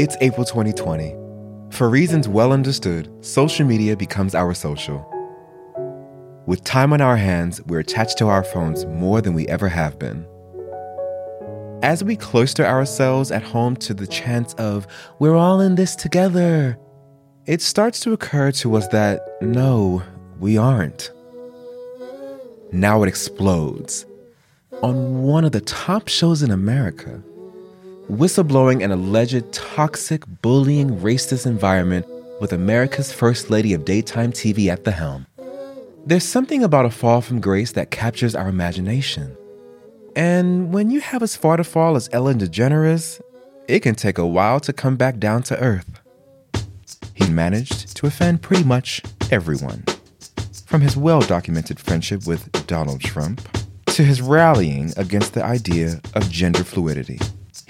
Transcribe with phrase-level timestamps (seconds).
[0.00, 1.14] It's April 2020.
[1.76, 5.06] For reasons well understood, social media becomes our social.
[6.46, 9.98] With time on our hands, we're attached to our phones more than we ever have
[9.98, 10.26] been.
[11.82, 14.86] As we cloister ourselves at home to the chants of,
[15.18, 16.78] we're all in this together,
[17.44, 20.02] it starts to occur to us that no,
[20.38, 21.12] we aren't.
[22.72, 24.06] Now it explodes.
[24.82, 27.22] On one of the top shows in America,
[28.10, 32.04] whistleblowing an alleged toxic, bullying, racist environment
[32.40, 35.26] with America's First Lady of Daytime TV at the helm.
[36.04, 39.36] There's something about a fall from grace that captures our imagination.
[40.16, 43.20] And when you have as far to fall as Ellen DeGeneres,
[43.68, 46.00] it can take a while to come back down to earth.
[47.14, 49.84] He managed to offend pretty much everyone.
[50.66, 53.40] From his well documented friendship with Donald Trump
[53.86, 57.20] to his rallying against the idea of gender fluidity.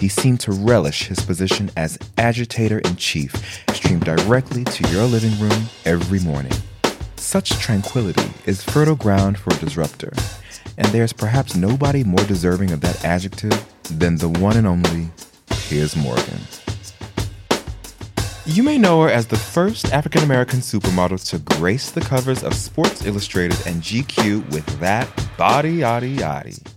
[0.00, 3.34] He seemed to relish his position as agitator in chief,
[3.74, 6.54] streamed directly to your living room every morning.
[7.16, 10.10] Such tranquility is fertile ground for a disruptor,
[10.78, 13.52] and there's perhaps nobody more deserving of that adjective
[13.90, 15.10] than the one and only
[15.50, 16.40] Piers Morgan.
[18.46, 22.54] You may know her as the first African American supermodel to grace the covers of
[22.54, 26.69] Sports Illustrated and GQ with that body yaddy yaddy.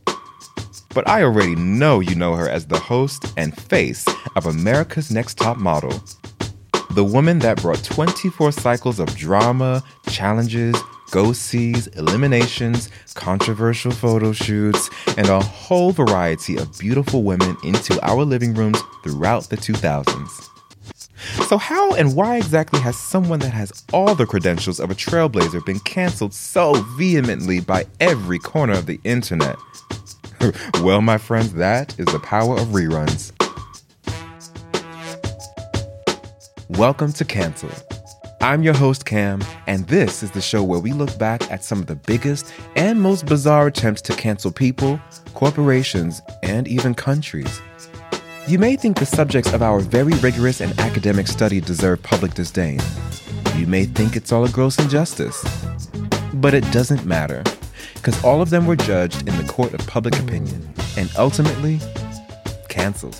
[0.94, 4.05] But I already know you know her as the host and face
[4.36, 6.03] of America's Next Top Model.
[6.91, 10.75] The woman that brought 24 cycles of drama, challenges,
[11.09, 18.23] go sees, eliminations, controversial photo shoots, and a whole variety of beautiful women into our
[18.23, 20.50] living rooms throughout the 2000s.
[21.47, 25.66] So, how and why exactly has someone that has all the credentials of a trailblazer
[25.66, 29.55] been canceled so vehemently by every corner of the internet?
[30.81, 33.31] well, my friends, that is the power of reruns.
[36.69, 37.69] Welcome to Cancel.
[38.41, 41.79] I'm your host, Cam, and this is the show where we look back at some
[41.79, 45.00] of the biggest and most bizarre attempts to cancel people,
[45.34, 47.62] corporations, and even countries.
[48.47, 52.81] You may think the subjects of our very rigorous and academic study deserve public disdain.
[53.56, 55.41] You may think it's all a gross injustice.
[56.34, 57.44] But it doesn't matter
[58.03, 60.28] because all of them were judged in the court of public mm.
[60.28, 61.80] opinion and ultimately
[62.68, 63.16] canceled.